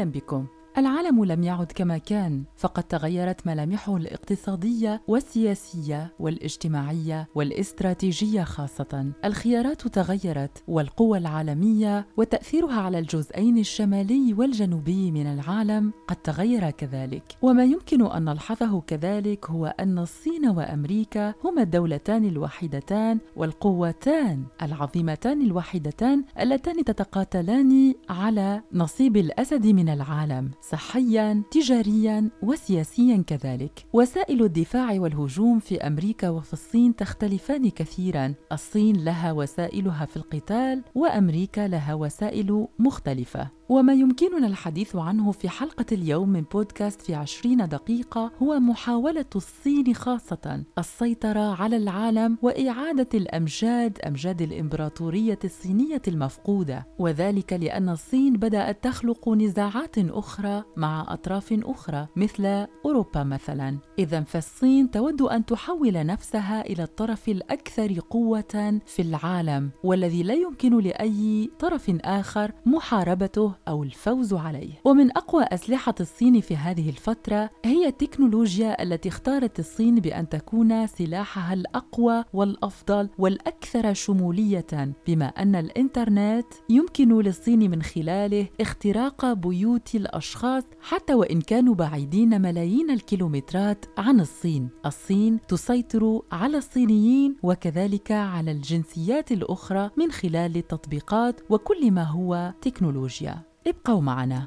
[0.00, 0.59] Olímpico.
[0.78, 9.12] العالم لم يعد كما كان فقد تغيرت ملامحه الاقتصادية والسياسية والاجتماعية والاستراتيجية خاصة.
[9.24, 17.22] الخيارات تغيرت والقوى العالمية وتأثيرها على الجزئين الشمالي والجنوبي من العالم قد تغير كذلك.
[17.42, 26.24] وما يمكن أن نلحظه كذلك هو أن الصين وأمريكا هما الدولتان الوحيدتان والقوتان العظيمتان الوحيدتان
[26.40, 30.50] اللتان تتقاتلان على نصيب الأسد من العالم.
[30.62, 33.86] صحيا تجاريا وسياسيا كذلك.
[33.92, 38.34] وسائل الدفاع والهجوم في أمريكا وفي الصين تختلفان كثيرا.
[38.52, 43.59] الصين لها وسائلها في القتال وأمريكا لها وسائل مختلفة.
[43.70, 49.94] وما يمكننا الحديث عنه في حلقة اليوم من بودكاست في عشرين دقيقة هو محاولة الصين
[49.94, 56.86] خاصة السيطرة على العالم وإعادة الأمجاد أمجاد الإمبراطورية الصينية المفقودة.
[56.98, 63.78] وذلك لأن الصين بدأت تخلق نزاعات أخرى مع أطراف أخرى مثل أوروبا مثلا.
[63.98, 70.78] إذا فالصين تود أن تحول نفسها إلى الطرف الأكثر قوة في العالم والذي لا يمكن
[70.78, 74.72] لأي طرف آخر محاربته أو الفوز عليه.
[74.84, 81.54] ومن أقوى أسلحة الصين في هذه الفترة هي التكنولوجيا التي اختارت الصين بأن تكون سلاحها
[81.54, 91.14] الأقوى والأفضل والأكثر شمولية بما أن الإنترنت يمكن للصين من خلاله اختراق بيوت الأشخاص حتى
[91.14, 94.68] وإن كانوا بعيدين ملايين الكيلومترات عن الصين.
[94.86, 103.49] الصين تسيطر على الصينيين وكذلك على الجنسيات الأخرى من خلال التطبيقات وكل ما هو تكنولوجيا.
[103.66, 104.46] ابقوا معنا.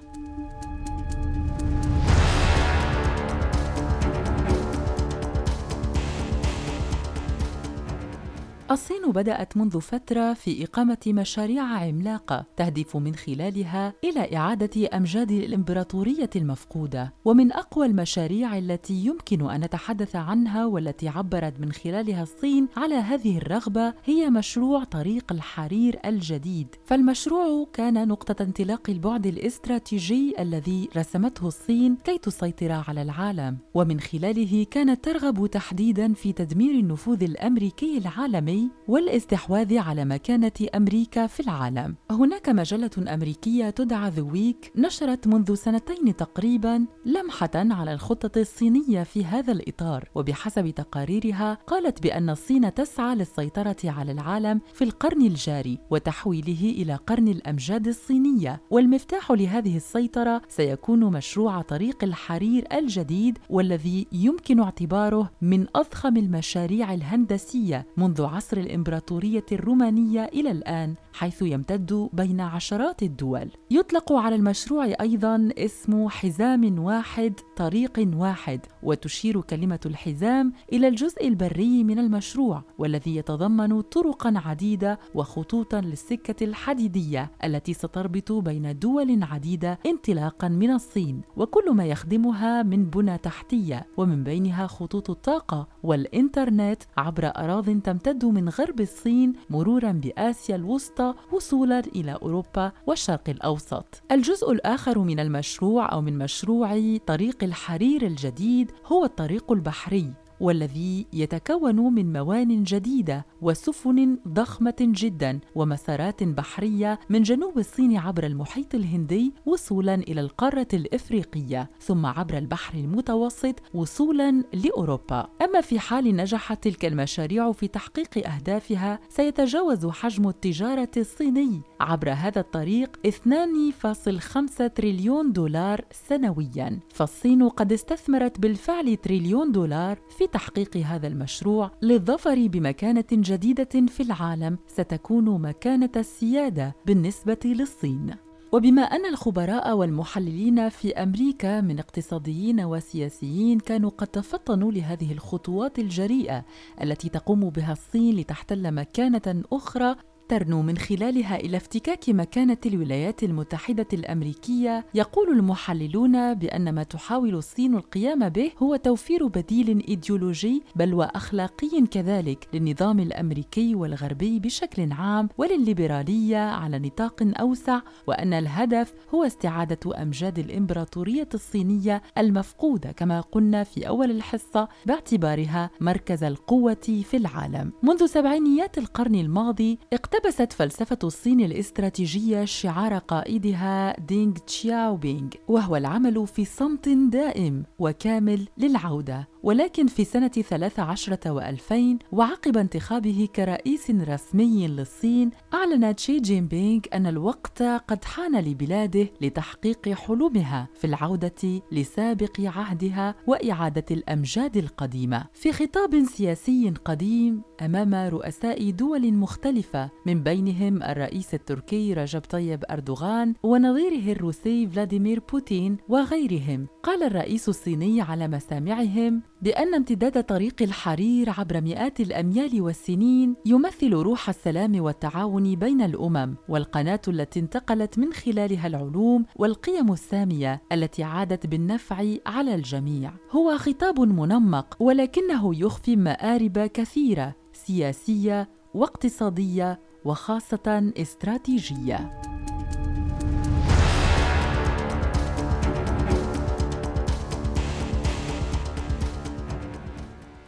[8.73, 16.29] الصين بدأت منذ فترة في إقامة مشاريع عملاقة تهدف من خلالها إلى إعادة أمجاد الإمبراطورية
[16.35, 22.95] المفقودة، ومن أقوى المشاريع التي يمكن أن نتحدث عنها والتي عبرت من خلالها الصين على
[22.95, 31.47] هذه الرغبة هي مشروع طريق الحرير الجديد، فالمشروع كان نقطة انطلاق البعد الاستراتيجي الذي رسمته
[31.47, 38.62] الصين كي تسيطر على العالم، ومن خلاله كانت ترغب تحديدا في تدمير النفوذ الأمريكي العالمي
[38.88, 41.96] والإستحواذ على مكانة أمريكا في العالم.
[42.12, 49.25] هناك مجلة أمريكية تدعى ذا ويك نشرت منذ سنتين تقريبا لمحة على الخطة الصينية في
[49.25, 56.69] هذا الإطار، وبحسب تقاريرها قالت بأن الصين تسعى للسيطرة على العالم في القرن الجاري وتحويله
[56.69, 65.31] إلى قرن الأمجاد الصينية، والمفتاح لهذه السيطرة سيكون مشروع طريق الحرير الجديد والذي يمكن اعتباره
[65.41, 73.03] من أضخم المشاريع الهندسية منذ عصر عصر الإمبراطورية الرومانية إلى الآن حيث يمتد بين عشرات
[73.03, 73.50] الدول.
[73.72, 81.84] يطلق على المشروع أيضا اسم حزام واحد طريق واحد وتشير كلمة الحزام إلى الجزء البري
[81.84, 90.47] من المشروع والذي يتضمن طرقا عديدة وخطوطا للسكة الحديدية التي ستربط بين دول عديدة انطلاقا
[90.47, 97.81] من الصين وكل ما يخدمها من بنى تحتية ومن بينها خطوط الطاقة والإنترنت عبر أراض
[97.81, 104.02] تمتد من غرب الصين مرورا بآسيا الوسطى وصولا إلى أوروبا والشرق الأوسط.
[104.12, 110.13] الجزء الآخر من المشروع أو من مشروع طريق الحرير الجديد هو الطريق البحري.
[110.39, 118.75] والذي يتكون من موان جديدة وسفن ضخمة جدا ومسارات بحرية من جنوب الصين عبر المحيط
[118.75, 125.27] الهندي وصولا إلى القارة الإفريقية ثم عبر البحر المتوسط وصولا لأوروبا.
[125.41, 132.41] أما في حال نجحت تلك المشاريع في تحقيق أهدافها سيتجاوز حجم التجارة الصيني عبر هذا
[132.41, 136.79] الطريق 2.5 تريليون دولار سنويا.
[136.89, 144.58] فالصين قد استثمرت بالفعل تريليون دولار في تحقيق هذا المشروع للظفر بمكانة جديدة في العالم
[144.67, 148.16] ستكون مكانة السيادة بالنسبة للصين.
[148.53, 156.46] وبما أن الخبراء والمحللين في أمريكا من اقتصاديين وسياسيين كانوا قد تفطنوا لهذه الخطوات الجريئة
[156.81, 159.96] التي تقوم بها الصين لتحتل مكانة أخرى
[160.34, 167.76] ترنو من خلالها إلى افتكاك مكانة الولايات المتحدة الأمريكية يقول المحللون بأن ما تحاول الصين
[167.76, 176.38] القيام به هو توفير بديل إيديولوجي بل وأخلاقي كذلك للنظام الأمريكي والغربي بشكل عام وللليبرالية
[176.38, 184.12] على نطاق أوسع وأن الهدف هو استعادة أمجاد الإمبراطورية الصينية المفقودة كما قلنا في أول
[184.12, 187.72] الحصة باعتبارها مركز القوة في العالم.
[187.84, 195.75] منذ سبعينيات القرن الماضي اقتبس لبست فلسفة الصين الاستراتيجية شعار قائدها دينغ تشياو بينغ وهو
[195.75, 199.33] العمل في صمت دائم وكامل للعودة.
[199.43, 207.07] ولكن في سنة 13 و2000 وعقب انتخابه كرئيس رسمي للصين أعلن تشي جين بينغ أن
[207.07, 215.25] الوقت قد حان لبلاده لتحقيق حلمها في العودة لسابق عهدها وإعادة الأمجاد القديمة.
[215.34, 223.34] في خطاب سياسي قديم أمام رؤساء دول مختلفة من بينهم الرئيس التركي رجب طيب أردوغان
[223.43, 226.67] ونظيره الروسي فلاديمير بوتين وغيرهم.
[226.84, 234.29] قال الرئيس الصيني على مسامعهم بأن امتداد طريق الحرير عبر مئات الأميال والسنين يمثل روح
[234.29, 242.05] السلام والتعاون بين الأمم والقناة التي انتقلت من خلالها العلوم والقيم السامية التي عادت بالنفع
[242.25, 243.13] على الجميع.
[243.31, 252.22] هو خطاب منمق ولكنه يخفي مآرب كثيرة سياسية واقتصادية وخاصة استراتيجية.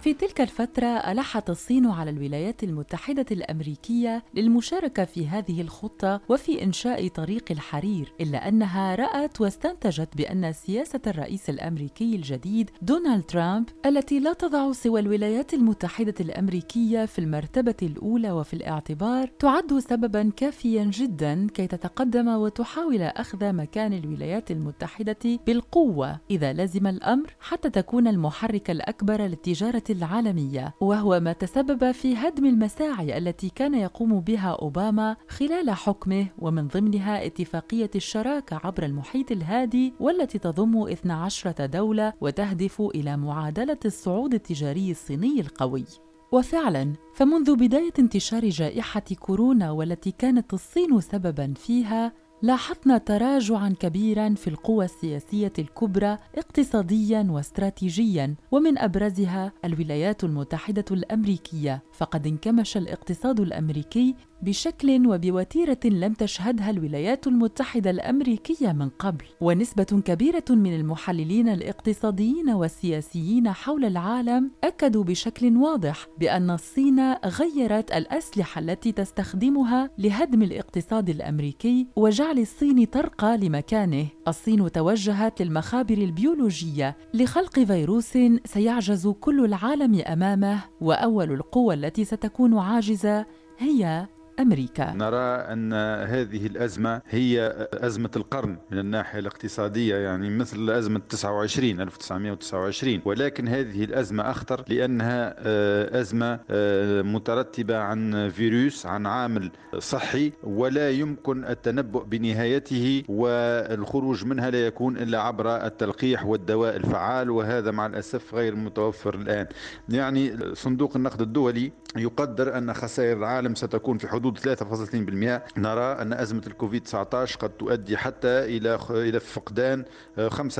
[0.06, 7.07] في تلك الفترة ألحت الصين على الولايات المتحدة الأمريكية للمشاركة في هذه الخطة وفي إنشاء
[7.07, 14.34] طريق الحرير، إلا أنها رأت واستنتجت بأن سياسة الرئيس الأمريكي الجديد دونالد ترامب التي لا
[14.34, 21.68] تضع سوى الولايات المتحدة الأمريكية في المرتبة الأولى وفي الاعتبار تعد سببا كافيا جدا كي
[21.68, 29.84] تتقدم وتحاول أخذ مكان الولايات المتحدة بالقوة إذا لزم الأمر حتى تكون المحرك الأكبر للتجارة
[29.97, 36.68] العالمية وهو ما تسبب في هدم المساعي التي كان يقوم بها أوباما خلال حكمه ومن
[36.68, 44.92] ضمنها اتفاقية الشراكة عبر المحيط الهادي والتي تضم 12 دولة وتهدف إلى معادلة الصعود التجاري
[44.92, 45.86] الصيني القوي.
[46.31, 54.48] وفعلا فمنذ بداية انتشار جائحة كورونا والتي كانت الصين سببا فيها لاحظنا تراجعا كبيرا في
[54.48, 61.84] القوى السياسية الكبرى اقتصاديا واستراتيجيا ومن أبرزها الولايات المتحدة الأمريكية.
[61.94, 69.26] فقد انكمش الاقتصاد الأمريكي بشكل وبوتيرة لم تشهدها الولايات المتحدة الأمريكية من قبل.
[69.42, 78.60] ونسبة كبيرة من المحللين الاقتصاديين والسياسيين حول العالم أكدوا بشكل واضح بأن الصين غيرت الأسلحة
[78.60, 84.07] التي تستخدمها لهدم الاقتصاد الأمريكي وجعل الصين ترقى لمكانه.
[84.27, 86.98] الصين توجهت للمخابر البيولوجية.
[87.13, 93.25] لخلق فيروس سيعجز كل العالم أمامه وأول القوى التي ستكون عاجزة
[93.57, 94.07] هي
[94.40, 94.94] أمريكا.
[94.94, 95.74] نرى أن
[96.04, 103.84] هذه الأزمة هي أزمة القرن من الناحية الاقتصادية يعني مثل أزمة 29 1929 ولكن هذه
[103.84, 112.04] الأزمة أخطر لأنها آه، أزمة آه، مترتبة عن فيروس عن عامل صحي ولا يمكن التنبؤ
[112.04, 119.16] بنهايته والخروج منها لا يكون إلا عبر التلقيح والدواء الفعال وهذا مع الأسف غير متوفر
[119.16, 119.48] الآن.
[119.90, 126.13] يعني صندوق النقد الدولي يقدر أن خسائر العالم ستكون في حدود حدود 3.2% نرى أن
[126.13, 129.86] أزمة الكوفيد 19 قد تؤدي حتى إلى إلى فقدان
[130.18, 130.60] 5%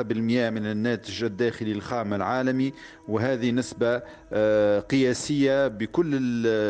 [0.50, 2.74] من الناتج الداخلي الخام العالمي.
[3.08, 4.02] وهذه نسبة
[4.34, 6.16] آه، قياسية بكل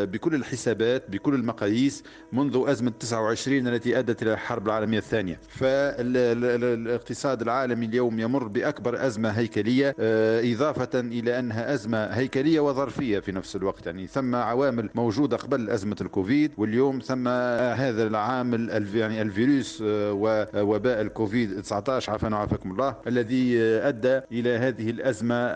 [0.06, 5.40] بكل الحسابات بكل المقاييس منذ أزمة 29 التي أدت إلى الحرب العالمية الثانية.
[5.48, 13.32] فالاقتصاد العالمي اليوم يمر بأكبر أزمة هيكلية آه، إضافة إلى أنها أزمة هيكلية وظرفية في
[13.32, 13.86] نفس الوقت.
[13.86, 20.12] يعني ثم عوامل موجودة قبل أزمة الكوفيد واليوم اليوم ثم هذا العامل يعني الفيروس آه،
[20.54, 22.96] ووباء الكوفيد 19 عافانا وعافاكم الله.
[23.06, 25.54] الذي أدى إلى هذه الأزمة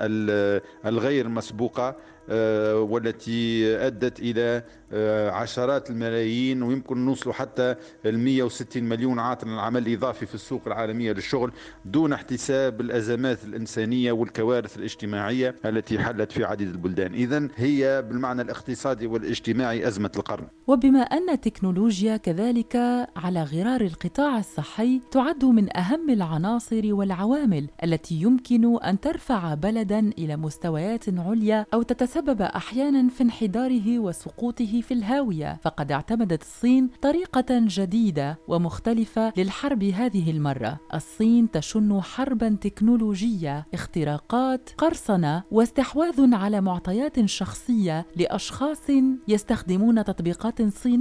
[0.85, 1.97] الغير مسبوقة
[2.31, 7.75] آه، والتي أدت إلى آه، عشرات الملايين ويمكن نوصل حتى
[8.07, 11.53] ال 160 مليون عاطل العمل الإضافي في السوق العالمية للشغل
[11.85, 19.07] دون احتساب الأزمات الإنسانية والكوارث الاجتماعية التي حلت في عديد البلدان، اذا هي بالمعنى الاقتصادي
[19.07, 20.47] والاجتماعي أزمة القرن.
[20.67, 22.77] وبما ان التكنولوجيا كذلك
[23.17, 30.37] على غرار القطاع الصحي تعد من أهم العناصر والعوامل التي يمكن أن ترفع بلدا إلى
[30.37, 35.59] مستويات عليا أو تتسبب أحيانا في انحداره وسقوطه في الهاوية.
[35.63, 40.81] فقد اعتمدت الصين طريقة جديدة ومختلفة للحرب هذه المرة.
[40.95, 48.91] الصين تشن حربا تكنولوجية اختراقات قرصنة واستحواذ على معطيات شخصية لأشخاص
[49.29, 50.61] يستخدمون تطبيقات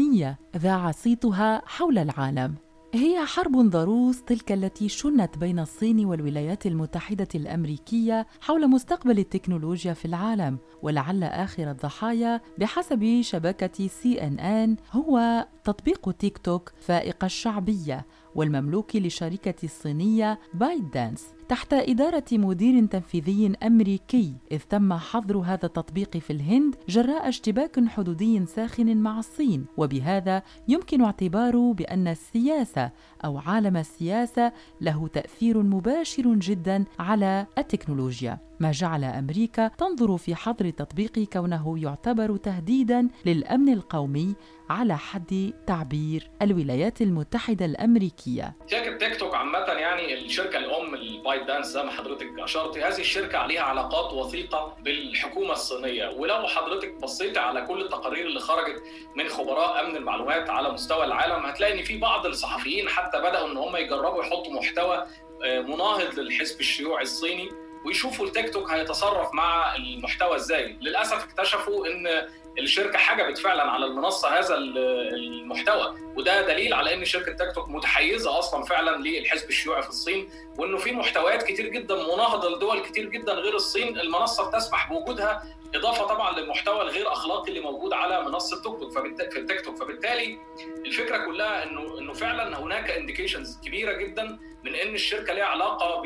[0.10, 2.56] صينيه ذاع صيتها حول العالم.
[2.94, 10.06] هي حرب ضروس تلك التي شنت بين الصين والولايات المتحدة الأمريكية حول مستقبل التكنولوجيا في
[10.06, 18.06] العالم ولعل آخر الضحايا بحسب شبكة سي إن إن هو تطبيق تيك توك فائق الشعبية
[18.36, 26.18] والمملوك لشركة الصينية بايت دانس تحت إدارة مدير تنفيذي أمريكي إذ تم حظر هذا التطبيق
[26.18, 32.92] في الهند جراء اشتباك حدودي ساخن مع الصين وبهذا يمكن اعتباره بأن السياسة
[33.26, 40.66] أو عالم السياسة له تأثير مباشر جدا على التكنولوجيا ما جعل أمريكا تنظر في حظر
[40.66, 44.36] التطبيق كونه يعتبر تهديدا للأمن القومي
[44.70, 48.56] على حد تعبير الولايات المتحدة الأمريكية.
[48.68, 50.89] شركة تيك توك عامة يعني الشركة الأم
[51.20, 52.40] البايت دانس زي ما حضرتك.
[52.40, 56.10] أشرت هذه الشركة عليها علاقات وثيقة بالحكومة الصينية.
[56.10, 58.84] ولو حضرتك بصيت على كل التقارير اللي خرجت
[59.16, 63.58] من خبراء أمن المعلومات على مستوى العالم هتلاقي إن في بعض الصحفيين حتى بدأوا إن
[63.58, 65.08] هم يجربوا يحطوا محتوى
[65.46, 67.50] آه، مناهض للحزب الشيوعي الصيني
[67.86, 70.78] ويشوفوا التيك توك هيتصرف مع المحتوى إزاي.
[70.82, 72.28] للأسف اكتشفوا إن
[72.60, 78.40] الشركة حجبت فعلا على المنصة هذا المحتوى وده دليل على إن شركة تيك توك متحيزة
[78.40, 83.34] أصلا فعلا للحزب الشيوعي في الصين وإنه في محتويات كتير جدا مناهضة لدول كتير جدا
[83.34, 85.44] غير الصين المنصة بتسمح بوجودها
[85.76, 89.78] إضافة طبعا للمحتوى الغير أخلاقي اللي موجود على منصة تيك توك في التيك توك.
[89.78, 90.38] فبالتالي
[90.86, 96.02] الفكرة كلها انه إنه فعلا هناك indications كبيرة جدا من إن الشركة ليها علاقة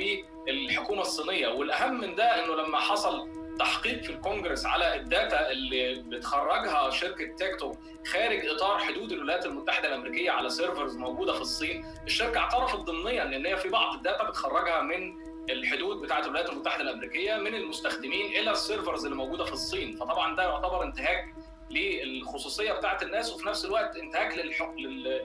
[0.45, 1.47] بالحكومة الصينية.
[1.47, 7.35] والأهم من ده إنه لما حصل تحقيق في الكونجرس على ال data اللي بتخرجها شركة
[7.35, 12.79] تيك توك خارج إطار حدود الولايات المتحدة الأمريكية على servers موجودة في الصين، الشركة اعترفت
[12.79, 15.13] ضمنيا ان هي في بعض ال data بتخرجها من
[15.49, 20.35] الحدود بتاعة الولايات المتحدة الأمريكية من المستخدمين إلى ال servers اللي موجودة في الصين، فطبعا
[20.35, 21.33] ده يعتبر انتهاك
[21.71, 24.37] للخصوصية بتاعه الناس وفي نفس الوقت انتهاك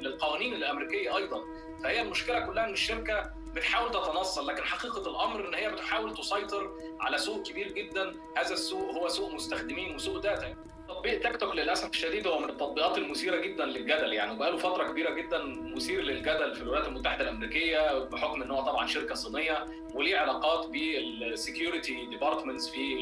[0.00, 1.40] للقوانين الأمريكية أيضا،
[1.83, 7.18] فهي المشكلة كلها إن الشركة بتحاول تتنصل لكن حقيقة الأمر إن هي بتحاول تسيطر على
[7.18, 8.14] سوق كبير جدا.
[8.37, 10.57] هذا السوق هو سوق مستخدمين وسوق data.
[10.88, 14.12] تطبيق تيك توك للأسف الشديد هو من التطبيقات المثيرة جدا للجدل.
[14.12, 15.45] يعني وبقاله فترة كبيرة جدا
[15.76, 20.95] مثير للجدل في الولايات المتحدة الأمريكية بحكم إن هو طبعا شركة صينية وليه علاقات بال
[20.95, 22.97] security departments في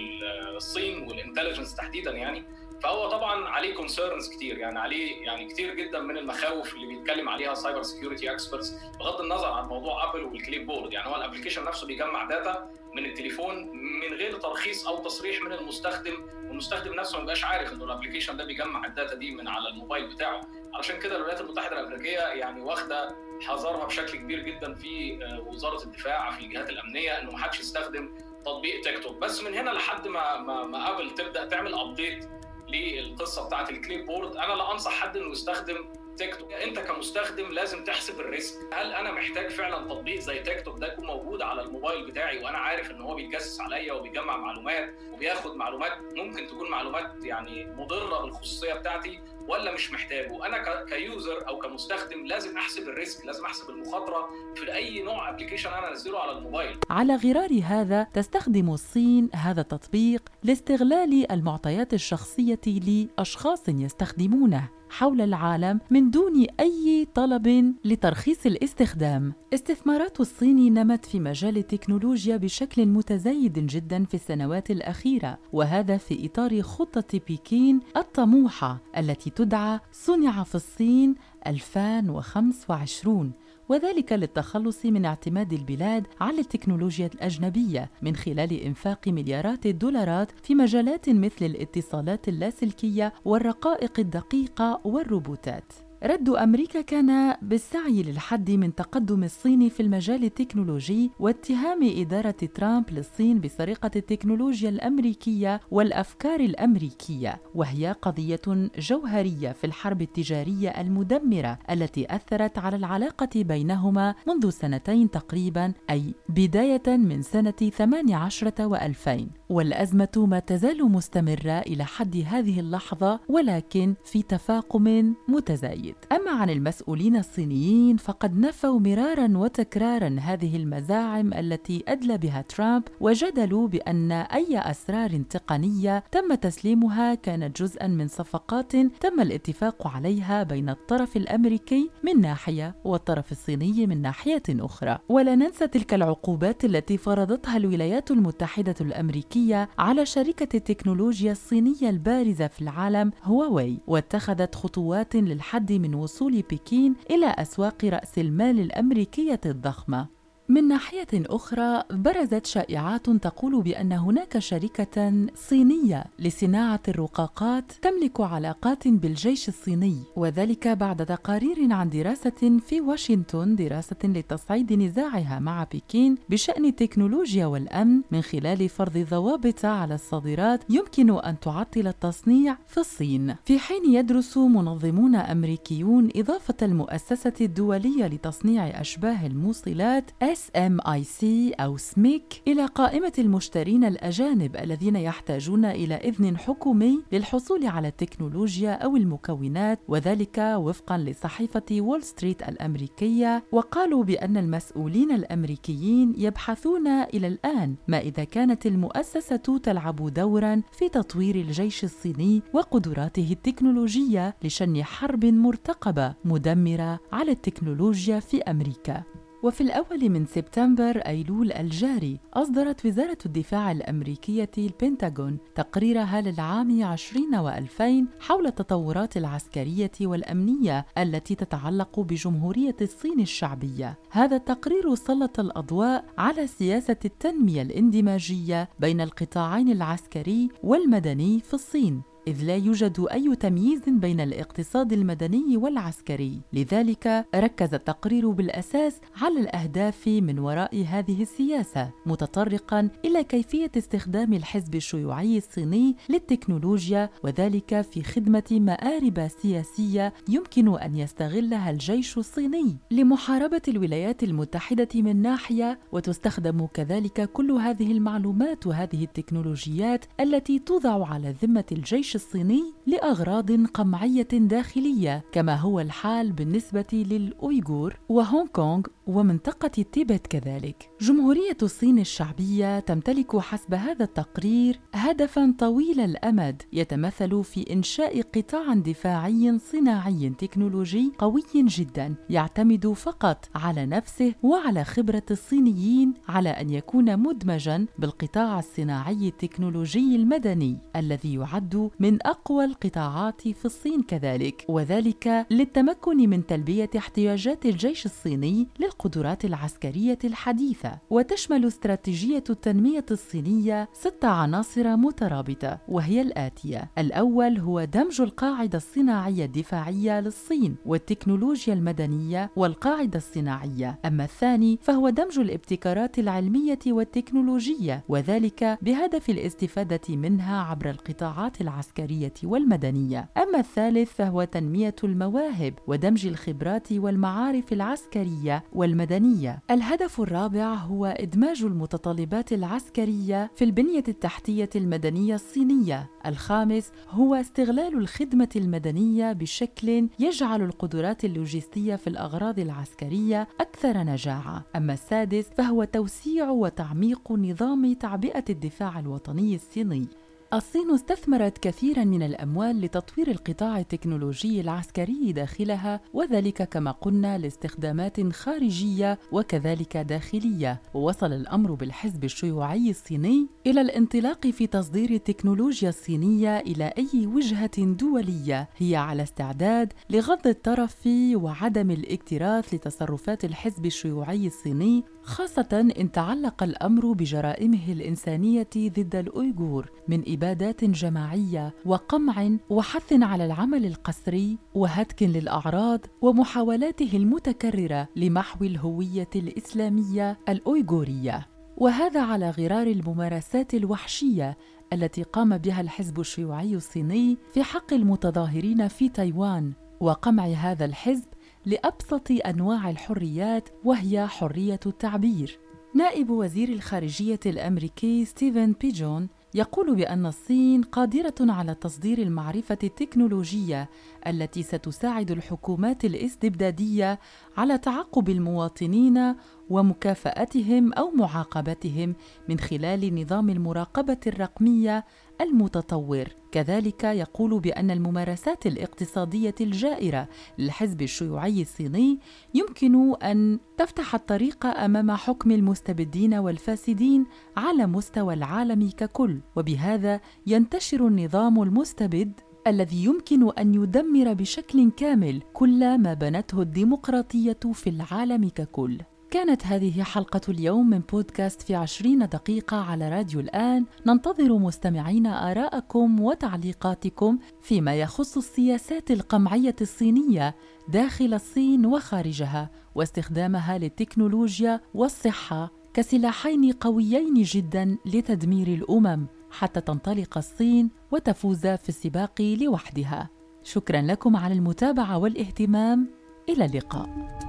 [0.57, 2.45] الصين وال intelligence تحديدا يعني.
[2.83, 4.59] فهو طبعا عليه concerns كتير.
[4.59, 9.47] يعني عليه يعني كتير جدا من المخاوف اللي بيتكلم عليها cyber security experts بغض النظر
[9.53, 14.15] عن موضوع ابل وال clipboard يعني هو ال application نفسه بيجمع data من التليفون من
[14.17, 18.45] غير ترخيص أو تصريح من المستخدم والمستخدم نفسه ما بيبقاش عارف إنه ال application ده
[18.45, 20.41] بيجمع ال data دي من على الموبايل بتاعه.
[20.75, 26.31] علشان كده الولايات المتحدة الأمريكية يعني واخدة حذرها بشكل كبير جدا في آه، وزارة الدفاع
[26.31, 28.15] في الجهات الأمنية إنه ما حدش يستخدم
[28.45, 29.17] تطبيق تيك توك.
[29.19, 32.29] بس من هنا لحد ما ما, ما ابل تبدأ تعمل update
[32.69, 36.53] للقصة بتاعت ال clipboard أنا لا أنصح حد إنه يستخدم تيك توك.
[36.53, 38.59] انت كمستخدم لازم تحسب ال risk.
[38.73, 42.59] هل أنا محتاج فعلا تطبيق زي تيك توك ده يكون موجود على الموبايل بتاعي وأنا
[42.59, 48.75] عارف إن هو بيتجسس عليا وبيجمع معلومات وبياخد معلومات؟ ممكن تكون معلومات يعني مضرة بالخصوصية
[48.75, 50.47] بتاعتي ولا مش محتاجه.
[50.47, 55.31] أنا ك user أو كمستخدم لازم أحسب ال risk لازم أحسب المخاطرة في أي نوع
[55.31, 56.79] application أنا انزله على الموبايل.
[56.91, 64.69] على غرار هذا تستخدم الصين هذا التطبيق لاستغلال المعطيات الشخصية لأشخاص يستخدمونه.
[64.91, 69.33] حول العالم من دون أي طلب لترخيص الاستخدام.
[69.55, 76.63] استثمارات الصين نمت في مجال التكنولوجيا بشكل متزايد جدا في السنوات الأخيرة وهذا في إطار
[76.63, 81.15] خطة بكين الطموحة التي تدعى صنع في الصين
[81.47, 83.33] 2025
[83.69, 91.09] وذلك للتخلص من اعتماد البلاد على التكنولوجيا الأجنبية من خلال إنفاق مليارات الدولارات في مجالات
[91.11, 95.86] مثل الاتصالات اللاسلكية والرقائق الدقيقة والروبوتات.
[96.03, 103.41] رد أمريكا كان بالسعي للحد من تقدم الصين في المجال التكنولوجي واتهام إدارة ترامب للصين
[103.41, 108.41] بسرقة التكنولوجيا الأمريكية والأفكار الأمريكية وهي قضية
[108.79, 116.97] جوهرية في الحرب التجارية المدمرة التي أثرت على العلاقة بينهما منذ سنتين تقريبا أي بداية
[116.97, 125.15] من سنة 18 و2000 والأزمة ما تزال مستمرة إلى حد هذه اللحظة ولكن في تفاقم
[125.29, 125.86] متزايد.
[126.13, 133.69] أما عن المسؤولين الصينيين فقد نفوا مرارا وتكرارا هذه المزاعم التي أدلى بها ترامب وجدلوا
[133.69, 141.17] بأن أي أسرار تقنية تم تسليمها كانت جزءا من صفقات تم الاتفاق عليها بين الطرف
[141.17, 144.99] الأمريكي من ناحية والطرف الصيني من ناحية أخرى.
[145.09, 152.63] ولا ننسى تلك العقوبات التي فرضتها الولايات الامريكيه الأمريكية على شركة التكنولوجيا الصينية البارزة في
[152.63, 153.79] العالم هواوي.
[153.87, 160.16] واتخذت خطوات للحد من وصول بكين إلى أسواق رأس المال الأمريكية الضخمة.
[160.49, 169.49] من ناحية أخرى برزت شائعات تقول بأن هناك شركة صينية لصناعة الرقاقات تملك علاقات بالجيش
[169.49, 177.47] الصيني وذلك بعد تقارير عن دراسة في واشنطن دراسة لتصعيد نزاعها مع بكين بشأن التكنولوجيا
[177.47, 178.03] والأمن.
[178.11, 183.35] من خلال فرض ضوابط على الصادرات يمكن أن تعطل التصنيع في الصين.
[183.45, 191.25] في حين يدرس منظمون أمريكيون إضافة المؤسسة الدولية لتصنيع أشباه الموصلات SMIC
[191.61, 198.97] أو SMIC إلى قائمة المشترين الأجانب الذين يحتاجون إلى إذن حكومي للحصول على التكنولوجيا أو
[198.97, 207.99] المكونات وذلك وفقا لصحيفة وول ستريت الأمريكية وقالوا بأن المسؤولين الأمريكيين يبحثون إلى الآن ما
[207.99, 217.01] إذا كانت المؤسسة تلعب دورا في تطوير الجيش الصيني وقدراته التكنولوجية لشن حرب مرتقبة مدمرة
[217.13, 219.03] على التكنولوجيا في أمريكا.
[219.47, 228.05] وفي الأول من سبتمبر أيلول الجاري أصدرت وزارة الدفاع الأمريكية البنتاغون تقريرها للعام 20 و2000
[228.21, 233.99] حول التطورات العسكرية والأمنية التي تتعلق بجمهورية الصين الشعبية.
[234.11, 242.45] هذا التقرير سلط الأضواء على سياسة التنمية الاندماجية بين القطاعين العسكري والمدني في الصين إذ
[242.45, 250.39] لا يوجد أي تمييز بين الاقتصاد المدني والعسكري، لذلك ركز التقرير بالأساس على الأهداف من
[250.39, 259.29] وراء هذه السياسة، متطرقا إلى كيفية استخدام الحزب الشيوعي الصيني للتكنولوجيا وذلك في خدمة مآرب
[259.43, 267.93] سياسية يمكن أن يستغلها الجيش الصيني لمحاربة الولايات المتحدة من ناحية، وتستخدم كذلك كل هذه
[267.93, 276.33] المعلومات وهذه التكنولوجيات التي توضع على ذمة الجيش الصيني لأغراض قمعية داخلية كما هو الحال
[276.33, 280.91] بالنسبة للأويغور وهونغ كونغ ومنطقة تيبت كذلك.
[281.01, 289.59] جمهورية الصين الشعبية تمتلك حسب هذا التقرير هدفا طويل الأمد يتمثل في إنشاء قطاع دفاعي
[289.59, 297.87] صناعي تكنولوجي قوي جدا يعتمد فقط على نفسه وعلى خبرة الصينيين على أن يكون مدمجا
[297.99, 306.47] بالقطاع الصناعي التكنولوجي المدني الذي يعد من أقوى القطاعات في الصين كذلك وذلك للتمكن من
[306.47, 316.21] تلبية احتياجات الجيش الصيني للقدرات العسكرية الحديثة وتشمل استراتيجية التنمية الصينية ست عناصر مترابطة وهي
[316.23, 316.91] الآتية.
[316.99, 323.99] الأول هو دمج القاعدة الصناعية الدفاعية للصين والتكنولوجيا المدنية والقاعدة الصناعية.
[324.05, 333.29] أما الثاني فهو دمج الابتكارات العلمية والتكنولوجية وذلك بهدف الاستفادة منها عبر القطاعات العسكرية والمدنية.
[333.37, 339.63] أما الثالث فهو تنمية المواهب ودمج الخبرات والمعارف العسكرية والمدنية.
[339.71, 346.11] الهدف الرابع هو إدماج المتطلبات العسكرية في البنية التحتية المدنية الصينية.
[346.27, 354.65] الخامس هو استغلال الخدمة المدنية بشكل يجعل القدرات اللوجستية في الأغراض العسكرية أكثر نجاعة.
[354.77, 360.09] أما السادس فهو توسيع وتعميق نظام تعبئة الدفاع الوطني الصيني.
[360.55, 369.19] الصين استثمرت كثيرا من الأموال لتطوير القطاع التكنولوجي العسكري داخلها وذلك كما قلنا لاستخدامات خارجية
[369.33, 370.83] وكذلك داخلية.
[370.95, 378.69] ووصل الأمر بالحزب الشيوعي الصيني إلى الانطلاق في تصدير التكنولوجيا الصينية إلى أي وجهة دولية.
[378.77, 387.13] هي على استعداد لغض الطرف وعدم الاكتراث لتصرفات الحزب الشيوعي الصيني خاصة إن تعلق الأمر
[387.13, 389.91] بجرائمه الإنسانية ضد الأويغور.
[390.09, 400.39] من إبادات جماعية وقمع وحث على العمل القسري وهتك للأعراض ومحاولاته المتكررة لمحو الهوية الإسلامية
[400.49, 401.47] الأويغورية.
[401.77, 404.59] وهذا على غرار الممارسات الوحشية
[404.93, 411.27] التي قام بها الحزب الشيوعي الصيني في حق المتظاهرين في تايوان وقمع هذا الحزب
[411.67, 415.59] لأبسط أنواع الحريات وهي حرية التعبير.
[415.95, 423.91] نائب وزير الخارجية الأمريكي ستيفن بيجون يقول بأن الصين قادرة على تصدير المعرفة التكنولوجية
[424.27, 427.21] التي ستساعد الحكومات الاستبدادية
[427.57, 429.35] على تعقب المواطنين
[429.71, 432.15] ومكافأتهم أو معاقبتهم
[432.49, 435.05] من خلال نظام المراقبة الرقمية
[435.41, 436.25] المتطور.
[436.53, 442.19] كذلك يقول بأن الممارسات الاقتصادية الجائرة للحزب الشيوعي الصيني
[442.55, 449.41] يمكن أن تفتح الطريق أمام حكم المستبدين والفاسدين على مستوى العالم ككل.
[449.57, 452.33] وبهذا ينتشر النظام المستبد
[452.67, 458.99] الذي يمكن أن يدمر بشكل كامل كل ما بنته الديمقراطية في العالم ككل.
[459.37, 463.85] كانت هذه حلقة اليوم من بودكاست في عشرين دقيقة على راديو الآن.
[464.07, 470.55] ننتظر مستمعين آراءكم وتعليقاتكم فيما يخص السياسات القمعية الصينية
[470.89, 481.67] داخل الصين وخارجها واستخدامها للتكنولوجيا والصحة كسلاحين قويين جدا لتدمير الأمم حتى تنطلق الصين وتفوز
[481.67, 483.31] في السباق لوحدها.
[483.63, 486.09] شكرا لكم على المتابعة والاهتمام.
[486.49, 487.46] إلى اللقاء.